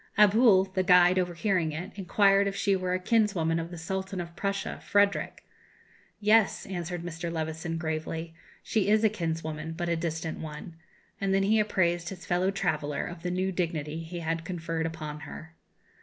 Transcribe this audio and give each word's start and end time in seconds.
Abhul, 0.17 0.65
the 0.73 0.81
guide, 0.81 1.19
overhearing 1.19 1.73
it, 1.73 1.91
inquired 1.95 2.47
if 2.47 2.55
she 2.55 2.75
were 2.75 2.95
a 2.95 2.99
kinswoman 2.99 3.59
of 3.59 3.69
the 3.69 3.77
Sultan 3.77 4.19
of 4.19 4.35
Prussia, 4.35 4.79
Frederick! 4.83 5.45
"Yes," 6.19 6.65
answered 6.65 7.03
Mr. 7.03 7.31
Levison, 7.31 7.77
gravely, 7.77 8.33
"she 8.63 8.87
is 8.89 9.03
a 9.03 9.09
kinswoman, 9.09 9.73
but 9.73 9.89
a 9.89 9.95
distant 9.95 10.39
one." 10.39 10.75
And 11.21 11.35
then 11.35 11.43
he 11.43 11.59
apprised 11.59 12.09
his 12.09 12.25
fellow 12.25 12.49
traveller 12.49 13.05
of 13.05 13.21
the 13.21 13.29
new 13.29 13.51
dignity 13.51 14.01
he 14.01 14.21
had 14.21 14.43
conferred 14.43 14.87
upon 14.87 15.19
her. 15.19 15.53